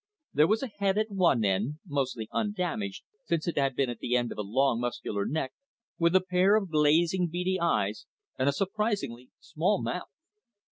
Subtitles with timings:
[0.33, 4.15] There was a head at one end, mostly undamaged since it had been at the
[4.15, 5.53] end of a long muscular neck,
[5.99, 10.09] with a pair of glazing beady eyes and a surprisingly small mouth.